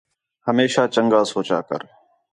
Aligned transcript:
ہمیشاں 0.47 0.87
چنڳا 0.93 1.21
سوچا 1.31 1.59
کر 1.67 1.81